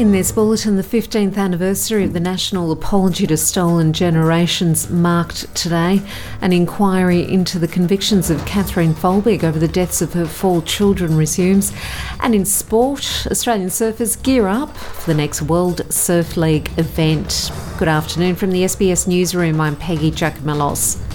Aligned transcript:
In 0.00 0.12
this 0.12 0.32
bulletin, 0.32 0.76
the 0.76 0.82
15th 0.82 1.36
anniversary 1.36 2.04
of 2.04 2.14
the 2.14 2.20
National 2.20 2.72
Apology 2.72 3.26
to 3.26 3.36
Stolen 3.36 3.92
Generations 3.92 4.88
marked 4.88 5.54
today. 5.54 6.00
An 6.40 6.54
inquiry 6.54 7.30
into 7.30 7.58
the 7.58 7.68
convictions 7.68 8.30
of 8.30 8.42
Kathleen 8.46 8.94
Folbig 8.94 9.44
over 9.44 9.58
the 9.58 9.68
deaths 9.68 10.00
of 10.00 10.14
her 10.14 10.24
four 10.24 10.62
children 10.62 11.18
resumes. 11.18 11.74
And 12.20 12.34
in 12.34 12.46
sport, 12.46 13.26
Australian 13.30 13.68
surfers 13.68 14.20
gear 14.22 14.46
up 14.46 14.74
for 14.74 15.12
the 15.12 15.18
next 15.18 15.42
World 15.42 15.82
Surf 15.92 16.34
League 16.34 16.70
event. 16.78 17.50
Good 17.76 17.88
afternoon 17.88 18.36
from 18.36 18.52
the 18.52 18.62
SBS 18.62 19.06
Newsroom. 19.06 19.60
I'm 19.60 19.76
Peggy 19.76 20.10
Giakoumelos. 20.10 21.09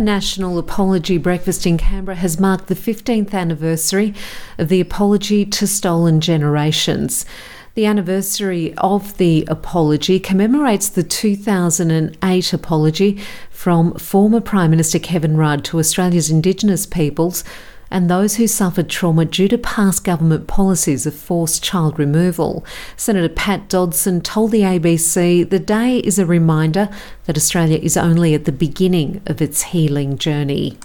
A 0.00 0.02
national 0.02 0.58
apology 0.58 1.18
breakfast 1.18 1.66
in 1.66 1.76
Canberra 1.76 2.16
has 2.16 2.40
marked 2.40 2.68
the 2.68 2.74
15th 2.74 3.34
anniversary 3.34 4.14
of 4.56 4.70
the 4.70 4.80
Apology 4.80 5.44
to 5.44 5.66
Stolen 5.66 6.22
Generations. 6.22 7.26
The 7.74 7.84
anniversary 7.84 8.72
of 8.78 9.18
the 9.18 9.44
apology 9.46 10.18
commemorates 10.18 10.88
the 10.88 11.02
2008 11.02 12.52
apology 12.54 13.20
from 13.50 13.92
former 13.98 14.40
Prime 14.40 14.70
Minister 14.70 14.98
Kevin 14.98 15.36
Rudd 15.36 15.66
to 15.66 15.78
Australia's 15.78 16.30
Indigenous 16.30 16.86
peoples 16.86 17.44
and 17.90 18.08
those 18.08 18.36
who 18.36 18.46
suffered 18.46 18.88
trauma 18.88 19.24
due 19.24 19.48
to 19.48 19.58
past 19.58 20.04
government 20.04 20.46
policies 20.46 21.06
of 21.06 21.14
forced 21.14 21.62
child 21.62 21.98
removal. 21.98 22.64
Senator 22.96 23.28
Pat 23.28 23.68
Dodson 23.68 24.20
told 24.20 24.52
the 24.52 24.60
ABC 24.60 25.48
the 25.48 25.58
day 25.58 25.98
is 25.98 26.18
a 26.18 26.26
reminder 26.26 26.88
that 27.24 27.36
Australia 27.36 27.78
is 27.78 27.96
only 27.96 28.34
at 28.34 28.44
the 28.44 28.52
beginning 28.52 29.20
of 29.26 29.42
its 29.42 29.62
healing 29.62 30.16
journey. 30.18 30.78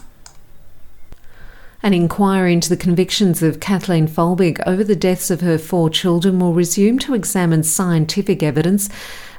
An 1.83 1.93
inquiry 1.93 2.51
into 2.51 2.69
the 2.69 2.77
convictions 2.77 3.43
of 3.43 3.59
Kathleen 3.59 4.07
Folbig 4.07 4.59
over 4.65 4.83
the 4.83 4.95
deaths 4.95 5.29
of 5.29 5.41
her 5.41 5.59
four 5.59 5.87
children 5.91 6.39
will 6.39 6.53
resume 6.55 6.97
to 6.97 7.13
examine 7.13 7.61
scientific 7.61 8.41
evidence 8.41 8.89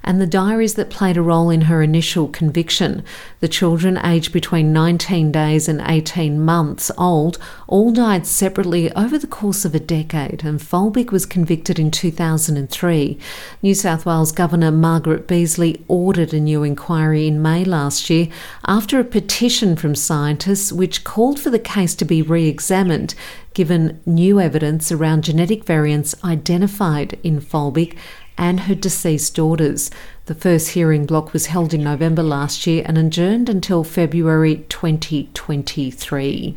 and 0.06 0.20
the 0.20 0.26
diaries 0.26 0.74
that 0.74 0.88
played 0.88 1.16
a 1.16 1.22
role 1.22 1.50
in 1.50 1.62
her 1.62 1.82
initial 1.82 2.28
conviction. 2.28 3.02
The 3.40 3.48
children, 3.48 3.98
aged 3.98 4.32
between 4.32 4.72
19 4.72 5.32
days 5.32 5.68
and 5.68 5.82
18 5.84 6.40
months 6.40 6.92
old, 6.96 7.38
all 7.66 7.90
died 7.90 8.24
separately 8.24 8.92
over 8.92 9.18
the 9.18 9.26
course 9.26 9.64
of 9.64 9.74
a 9.74 9.80
decade, 9.80 10.44
and 10.44 10.60
Folbig 10.60 11.10
was 11.10 11.26
convicted 11.26 11.80
in 11.80 11.90
2003. 11.90 13.18
New 13.62 13.74
South 13.74 14.06
Wales 14.06 14.30
Governor 14.30 14.70
Margaret 14.70 15.26
Beazley 15.26 15.82
ordered 15.88 16.32
a 16.32 16.40
new 16.40 16.62
inquiry 16.62 17.26
in 17.26 17.42
May 17.42 17.64
last 17.64 18.08
year 18.08 18.28
after 18.66 19.00
a 19.00 19.04
petition 19.04 19.74
from 19.74 19.96
scientists 19.96 20.72
which 20.72 21.02
called 21.02 21.40
for 21.40 21.50
the 21.50 21.58
case 21.58 21.96
to 21.96 22.04
be 22.04 22.22
re 22.22 22.46
examined 22.46 23.16
given 23.56 23.98
new 24.04 24.38
evidence 24.38 24.92
around 24.92 25.24
genetic 25.24 25.64
variants 25.64 26.14
identified 26.22 27.18
in 27.22 27.40
Folbig 27.40 27.96
and 28.38 28.60
her 28.60 28.74
deceased 28.74 29.34
daughters. 29.34 29.90
The 30.26 30.34
first 30.34 30.70
hearing 30.70 31.06
block 31.06 31.32
was 31.32 31.46
held 31.46 31.72
in 31.74 31.82
November 31.84 32.22
last 32.22 32.66
year 32.66 32.82
and 32.86 32.98
adjourned 32.98 33.48
until 33.48 33.84
February 33.84 34.64
2023. 34.68 36.56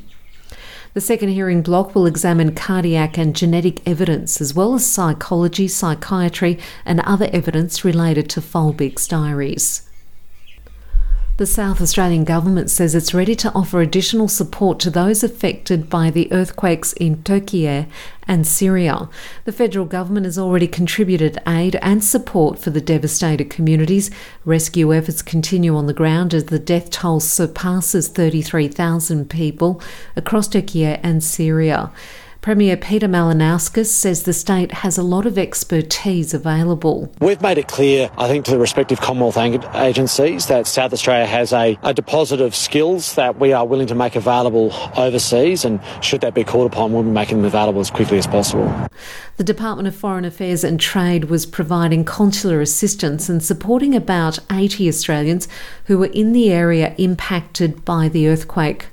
The 0.93 1.01
second 1.01 1.29
hearing 1.29 1.61
block 1.61 1.93
will 1.93 2.05
examine 2.07 2.55
cardiac 2.55 3.17
and 3.17 3.35
genetic 3.35 3.87
evidence, 3.87 4.41
as 4.41 4.53
well 4.53 4.73
as 4.73 4.85
psychology, 4.85 5.67
psychiatry, 5.67 6.57
and 6.83 6.99
other 7.01 7.29
evidence 7.31 7.85
related 7.85 8.29
to 8.31 8.41
Folbig's 8.41 9.07
diaries. 9.07 9.88
The 11.39 11.45
South 11.45 11.79
Australian 11.79 12.25
Government 12.25 12.69
says 12.69 12.93
it's 12.93 13.13
ready 13.13 13.33
to 13.35 13.53
offer 13.53 13.79
additional 13.79 14.27
support 14.27 14.77
to 14.81 14.89
those 14.89 15.23
affected 15.23 15.89
by 15.89 16.09
the 16.09 16.29
earthquakes 16.33 16.91
in 16.91 17.23
Turkey 17.23 17.65
and 18.27 18.45
Syria. 18.45 19.07
The 19.45 19.53
federal 19.53 19.85
government 19.85 20.25
has 20.25 20.37
already 20.37 20.67
contributed 20.67 21.41
aid 21.47 21.77
and 21.81 22.03
support 22.03 22.59
for 22.59 22.71
the 22.71 22.81
devastated 22.81 23.49
communities. 23.49 24.11
Rescue 24.43 24.93
efforts 24.93 25.21
continue 25.21 25.77
on 25.77 25.85
the 25.85 25.93
ground 25.93 26.33
as 26.33 26.47
the 26.47 26.59
death 26.59 26.91
toll 26.91 27.21
surpasses 27.21 28.09
33,000 28.09 29.29
people 29.29 29.81
across 30.17 30.49
Turkey 30.49 30.83
and 30.83 31.23
Syria. 31.23 31.89
Premier 32.41 32.77
Peter 32.77 33.07
Malinauskas 33.07 33.87
says 33.87 34.23
the 34.23 34.31
state 34.31 34.71
has 34.71 34.97
a 34.97 35.03
lot 35.03 35.25
of 35.25 35.37
expertise 35.37 36.33
available. 36.33 37.11
We've 37.19 37.41
made 37.41 37.57
it 37.57 37.67
clear, 37.67 38.09
I 38.17 38.29
think, 38.29 38.45
to 38.45 38.51
the 38.51 38.57
respective 38.57 39.01
Commonwealth 39.01 39.37
agencies 39.75 40.47
that 40.47 40.65
South 40.65 40.93
Australia 40.93 41.25
has 41.25 41.51
a, 41.51 41.77
a 41.83 41.93
deposit 41.93 42.39
of 42.39 42.55
skills 42.55 43.15
that 43.15 43.39
we 43.39 43.51
are 43.51 43.67
willing 43.67 43.87
to 43.87 43.95
make 43.95 44.15
available 44.15 44.71
overseas, 44.95 45.65
and 45.65 45.81
should 46.01 46.21
that 46.21 46.33
be 46.33 46.45
called 46.45 46.71
upon, 46.71 46.93
we'll 46.93 47.03
be 47.03 47.09
making 47.09 47.37
them 47.37 47.45
available 47.45 47.81
as 47.81 47.91
quickly 47.91 48.17
as 48.17 48.25
possible. 48.25 48.73
The 49.35 49.43
Department 49.43 49.89
of 49.89 49.95
Foreign 49.95 50.23
Affairs 50.23 50.63
and 50.63 50.79
Trade 50.79 51.25
was 51.25 51.45
providing 51.45 52.05
consular 52.05 52.61
assistance 52.61 53.27
and 53.27 53.43
supporting 53.43 53.93
about 53.93 54.39
80 54.49 54.87
Australians 54.87 55.49
who 55.85 55.97
were 55.97 56.05
in 56.05 56.31
the 56.31 56.53
area 56.53 56.95
impacted 56.97 57.83
by 57.83 58.07
the 58.07 58.29
earthquake. 58.29 58.87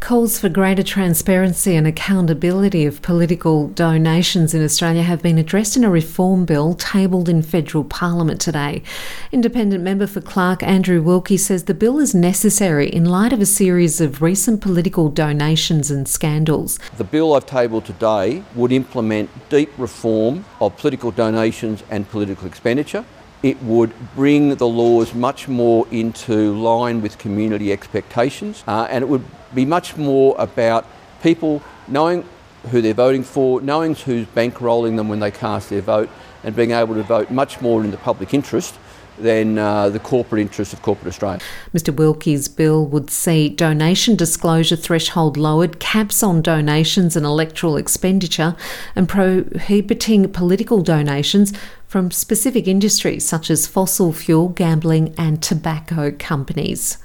Calls 0.00 0.40
for 0.40 0.48
greater 0.48 0.82
transparency 0.82 1.76
and 1.76 1.86
accountability 1.86 2.86
of 2.86 3.02
political 3.02 3.68
donations 3.68 4.54
in 4.54 4.64
Australia 4.64 5.02
have 5.02 5.20
been 5.20 5.36
addressed 5.36 5.76
in 5.76 5.84
a 5.84 5.90
reform 5.90 6.46
bill 6.46 6.72
tabled 6.74 7.28
in 7.28 7.42
federal 7.42 7.84
parliament 7.84 8.40
today. 8.40 8.82
Independent 9.30 9.84
member 9.84 10.06
for 10.06 10.22
Clark 10.22 10.62
Andrew 10.62 11.02
Wilkie 11.02 11.36
says 11.36 11.64
the 11.64 11.74
bill 11.74 11.98
is 11.98 12.14
necessary 12.14 12.88
in 12.88 13.04
light 13.04 13.32
of 13.34 13.42
a 13.42 13.46
series 13.46 14.00
of 14.00 14.22
recent 14.22 14.62
political 14.62 15.10
donations 15.10 15.90
and 15.90 16.08
scandals. 16.08 16.78
The 16.96 17.04
bill 17.04 17.34
I've 17.34 17.46
tabled 17.46 17.84
today 17.84 18.42
would 18.54 18.72
implement 18.72 19.28
deep 19.50 19.70
reform 19.76 20.46
of 20.62 20.76
political 20.78 21.10
donations 21.10 21.84
and 21.90 22.08
political 22.08 22.46
expenditure 22.46 23.04
it 23.42 23.62
would 23.62 23.92
bring 24.14 24.54
the 24.56 24.68
laws 24.68 25.14
much 25.14 25.48
more 25.48 25.86
into 25.90 26.54
line 26.54 27.00
with 27.00 27.18
community 27.18 27.72
expectations 27.72 28.62
uh, 28.66 28.86
and 28.90 29.02
it 29.02 29.08
would 29.08 29.24
be 29.54 29.64
much 29.64 29.96
more 29.96 30.34
about 30.38 30.86
people 31.22 31.62
knowing 31.88 32.24
who 32.70 32.82
they're 32.82 32.94
voting 32.94 33.24
for, 33.24 33.60
knowing 33.60 33.94
who's 33.94 34.26
bankrolling 34.28 34.96
them 34.96 35.08
when 35.08 35.20
they 35.20 35.30
cast 35.30 35.70
their 35.70 35.80
vote, 35.80 36.10
and 36.44 36.54
being 36.54 36.72
able 36.72 36.94
to 36.94 37.02
vote 37.02 37.30
much 37.30 37.60
more 37.60 37.82
in 37.82 37.90
the 37.90 37.96
public 37.96 38.34
interest 38.34 38.74
than 39.18 39.58
uh, 39.58 39.88
the 39.88 39.98
corporate 39.98 40.40
interests 40.40 40.72
of 40.72 40.82
corporate 40.82 41.08
Australia. 41.08 41.40
Mr 41.74 41.94
Wilkie's 41.94 42.48
bill 42.48 42.86
would 42.86 43.10
see 43.10 43.48
donation 43.48 44.16
disclosure 44.16 44.76
threshold 44.76 45.36
lowered, 45.36 45.78
caps 45.80 46.22
on 46.22 46.42
donations 46.42 47.16
and 47.16 47.26
electoral 47.26 47.76
expenditure, 47.76 48.56
and 48.96 49.08
prohibiting 49.08 50.30
political 50.32 50.82
donations 50.82 51.52
from 51.86 52.10
specific 52.10 52.68
industries 52.68 53.26
such 53.26 53.50
as 53.50 53.66
fossil 53.66 54.12
fuel, 54.12 54.48
gambling, 54.48 55.14
and 55.18 55.42
tobacco 55.42 56.12
companies. 56.12 56.98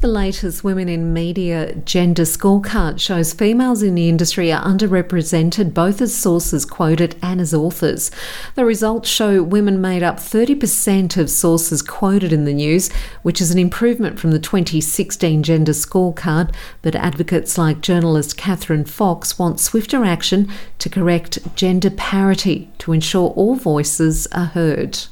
The 0.00 0.08
latest 0.08 0.62
Women 0.62 0.90
in 0.90 1.14
Media 1.14 1.74
gender 1.76 2.24
scorecard 2.24 3.00
shows 3.00 3.32
females 3.32 3.82
in 3.82 3.94
the 3.94 4.08
industry 4.10 4.52
are 4.52 4.62
underrepresented 4.62 5.72
both 5.72 6.02
as 6.02 6.14
sources 6.14 6.66
quoted 6.66 7.16
and 7.22 7.40
as 7.40 7.54
authors. 7.54 8.10
The 8.54 8.66
results 8.66 9.08
show 9.08 9.42
women 9.42 9.80
made 9.80 10.02
up 10.02 10.16
30% 10.16 11.16
of 11.16 11.30
sources 11.30 11.80
quoted 11.80 12.34
in 12.34 12.44
the 12.44 12.52
news, 12.52 12.92
which 13.22 13.40
is 13.40 13.50
an 13.50 13.58
improvement 13.58 14.20
from 14.20 14.32
the 14.32 14.38
2016 14.38 15.42
gender 15.42 15.72
scorecard, 15.72 16.54
but 16.82 16.94
advocates 16.94 17.56
like 17.56 17.80
journalist 17.80 18.36
Catherine 18.36 18.84
Fox 18.84 19.38
want 19.38 19.58
swifter 19.58 20.04
action 20.04 20.50
to 20.80 20.90
correct 20.90 21.38
gender 21.56 21.90
parity 21.90 22.70
to 22.78 22.92
ensure 22.92 23.30
all 23.30 23.54
voices 23.54 24.26
are 24.32 24.46
heard 24.46 25.06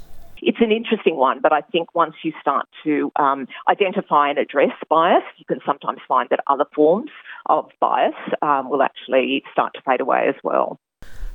an 0.63 0.73
interesting 0.73 1.17
one, 1.17 1.41
but 1.43 1.53
I 1.53 1.61
think 1.61 1.95
once 1.95 2.15
you 2.23 2.33
start 2.41 2.67
to 2.85 3.13
um, 3.17 3.47
identify 3.69 4.31
and 4.31 4.39
address 4.39 4.73
bias, 4.89 5.25
you 5.37 5.45
can 5.45 5.61
sometimes 5.67 5.99
find 6.09 6.29
that 6.31 6.41
other 6.47 6.65
forms 6.75 7.11
of 7.47 7.69
bias 7.81 8.15
um, 8.41 8.71
will 8.71 8.83
actually 8.83 9.43
start 9.53 9.75
to 9.75 9.83
fade 9.83 10.01
away 10.01 10.27
as 10.29 10.37
well. 10.43 10.79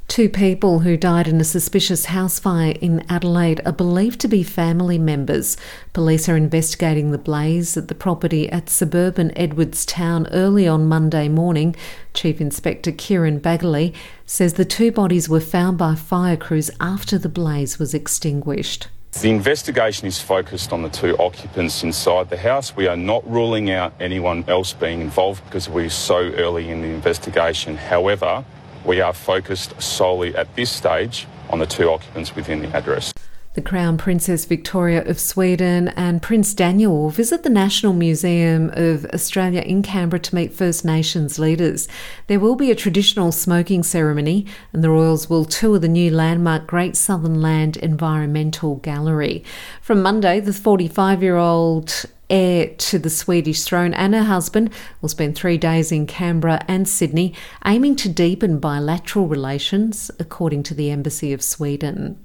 Two 0.08 0.30
people 0.30 0.80
who 0.80 0.96
died 0.96 1.28
in 1.28 1.40
a 1.42 1.44
suspicious 1.44 2.06
house 2.06 2.40
fire 2.40 2.74
in 2.80 3.06
Adelaide 3.10 3.62
are 3.66 3.74
believed 3.74 4.22
to 4.22 4.30
be 4.30 4.42
family 4.42 4.98
members. 4.98 5.58
Police 5.92 6.30
are 6.30 6.38
investigating 6.38 7.12
the 7.12 7.18
blaze 7.18 7.76
at 7.76 7.90
the 7.90 7.94
property 7.94 8.50
at 8.50 8.70
suburban 8.70 9.38
Edwardstown 9.38 10.26
early 10.32 10.66
on 10.66 10.88
Monday 10.88 11.28
morning. 11.28 11.76
Chief 12.14 12.40
Inspector 12.40 12.92
Kieran 12.94 13.40
Bagley 13.40 13.94
says 14.26 14.54
the 14.54 14.66
two 14.66 14.94
bodies 14.94 15.28
were 15.28 15.42
found 15.42 15.78
by 15.78 15.94
fire 15.94 16.38
crews 16.38 16.72
after 16.80 17.18
the 17.18 17.30
blaze 17.30 17.78
was 17.78 17.94
extinguished. 17.94 18.88
The 19.20 19.32
investigation 19.32 20.08
is 20.08 20.22
focused 20.22 20.72
on 20.72 20.84
the 20.84 20.90
two 20.90 21.18
occupants 21.18 21.82
inside 21.82 22.30
the 22.30 22.38
house. 22.38 22.76
We 22.76 22.86
are 22.86 22.96
not 22.96 23.28
ruling 23.28 23.72
out 23.72 23.94
anyone 24.00 24.46
else 24.48 24.74
being 24.74 25.02
involved 25.02 25.44
because 25.46 25.68
we're 25.68 25.90
so 25.90 26.18
early 26.18 26.70
in 26.70 26.84
the 26.84 26.90
investigation. 26.90 27.78
However, 27.78 28.46
we 28.86 29.02
are 29.02 29.14
focused 29.14 29.82
solely 29.82 30.36
at 30.36 30.56
this 30.56 30.70
stage 30.70 31.26
on 31.50 31.58
the 31.58 31.66
two 31.66 31.90
occupants 31.90 32.36
within 32.36 32.62
the 32.62 32.68
address. 32.78 33.12
The 33.58 33.64
Crown 33.64 33.98
Princess 33.98 34.46
Victoria 34.46 35.04
of 35.06 35.20
Sweden 35.20 35.88
and 35.96 36.22
Prince 36.22 36.54
Daniel 36.54 37.10
visit 37.10 37.42
the 37.42 37.50
National 37.50 37.92
Museum 37.92 38.70
of 38.76 39.04
Australia 39.06 39.62
in 39.62 39.82
Canberra 39.82 40.20
to 40.20 40.36
meet 40.36 40.54
First 40.54 40.86
Nations 40.86 41.40
leaders. 41.40 41.88
There 42.28 42.40
will 42.40 42.56
be 42.56 42.70
a 42.70 42.76
traditional 42.76 43.32
smoking 43.32 43.82
ceremony, 43.82 44.46
and 44.74 44.84
the 44.84 44.92
Royals 44.92 45.28
will 45.28 45.44
tour 45.44 45.80
the 45.80 45.88
new 45.88 46.12
landmark 46.12 46.68
Great 46.68 46.96
Southern 46.96 47.42
Land 47.42 47.78
Environmental 47.78 48.76
Gallery. 48.76 49.44
From 49.82 50.04
Monday, 50.04 50.40
the 50.40 50.54
45 50.54 51.24
year 51.24 51.38
old 51.38 52.06
heir 52.30 52.68
to 52.78 53.00
the 53.00 53.10
Swedish 53.10 53.64
throne 53.64 53.96
and 53.96 54.14
her 54.14 54.26
husband 54.26 54.70
will 55.02 55.10
spend 55.10 55.36
three 55.36 55.58
days 55.58 55.92
in 55.92 56.06
Canberra 56.06 56.64
and 56.68 56.88
Sydney, 56.88 57.34
aiming 57.66 57.96
to 57.96 58.08
deepen 58.08 58.60
bilateral 58.60 59.28
relations, 59.28 60.12
according 60.20 60.62
to 60.62 60.76
the 60.76 60.92
Embassy 60.92 61.34
of 61.34 61.42
Sweden. 61.42 62.20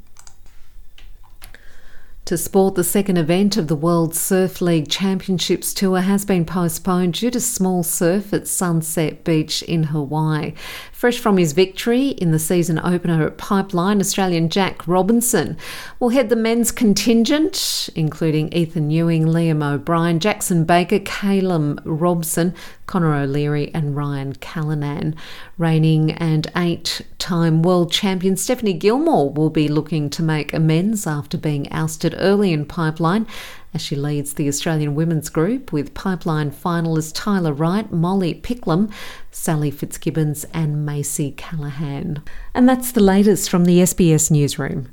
To 2.27 2.39
sport, 2.39 2.77
the 2.77 2.85
second 2.85 3.17
event 3.17 3.57
of 3.57 3.67
the 3.67 3.75
World 3.75 4.15
Surf 4.15 4.61
League 4.61 4.89
Championships 4.89 5.75
Tour 5.75 6.01
has 6.03 6.25
been 6.25 6.45
postponed 6.45 7.15
due 7.15 7.33
to 7.33 7.41
small 7.41 7.83
surf 7.83 8.33
at 8.33 8.47
Sunset 8.47 9.25
Beach 9.25 9.61
in 9.65 9.83
Hawaii. 9.85 10.55
Fresh 11.03 11.19
from 11.19 11.37
his 11.37 11.53
victory 11.53 12.11
in 12.11 12.31
the 12.31 12.39
season 12.39 12.79
opener 12.79 13.27
at 13.27 13.37
Pipeline, 13.37 13.99
Australian 13.99 14.49
Jack 14.49 14.87
Robinson 14.87 15.57
will 15.99 16.11
head 16.11 16.29
the 16.29 16.37
men's 16.37 16.71
contingent, 16.71 17.89
including 17.97 18.53
Ethan 18.53 18.89
Ewing, 18.89 19.25
Liam 19.25 19.69
O'Brien, 19.69 20.21
Jackson 20.21 20.63
Baker, 20.63 21.01
Caleb 21.01 21.83
Robson, 21.85 22.55
Conor 22.87 23.17
O'Leary, 23.17 23.75
and 23.75 23.97
Ryan 23.97 24.35
Callinan. 24.35 25.17
Reigning 25.59 26.13
and 26.13 26.49
eight 26.55 27.01
time 27.19 27.63
world 27.63 27.91
champion 27.91 28.37
Stephanie 28.37 28.73
Gilmore 28.73 29.33
will 29.33 29.51
be 29.51 29.67
looking 29.67 30.09
to 30.11 30.23
make 30.23 30.53
amends 30.53 31.05
after 31.05 31.37
being 31.37 31.67
ousted 31.73 32.15
early 32.17 32.53
in 32.53 32.65
Pipeline 32.65 33.27
as 33.75 33.81
she 33.81 33.97
leads 33.97 34.35
the 34.35 34.49
Australian 34.49 34.95
women's 34.95 35.29
group 35.29 35.73
with 35.73 35.95
pipeline 35.95 36.51
finalists 36.51 37.13
Tyler 37.15 37.53
Wright, 37.53 37.91
Molly 37.93 38.35
Picklum, 38.35 38.93
Sally 39.31 39.71
Fitzgibbons, 39.71 40.45
and 40.53 40.85
Macy 40.85 41.33
Callaghan. 41.33 42.23
And 42.55 42.69
that's 42.69 42.93
the 42.93 43.03
latest 43.03 43.49
from 43.49 43.65
the 43.65 43.79
SBS 43.79 44.31
Newsroom. 44.31 44.91